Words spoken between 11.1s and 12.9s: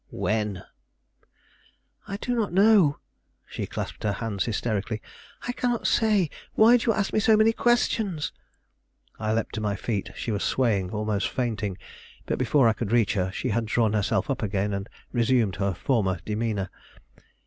fainting. But before I